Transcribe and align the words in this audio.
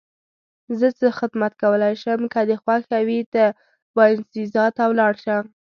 زه 0.79 0.87
څه 0.99 1.07
خدمت 1.19 1.53
کولای 1.61 1.93
شم؟ 2.03 2.19
که 2.33 2.41
دې 2.49 2.55
خوښه 2.63 2.97
وي 3.07 3.19
ته 3.33 3.43
باینسیزا 3.95 4.65
ته 4.77 4.83
ولاړ 4.91 5.13
شه. 5.23 5.37